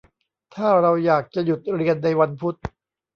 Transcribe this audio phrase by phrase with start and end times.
[0.55, 2.57] ถ้าเราอยากจะหยุดเรียนในวันพุธ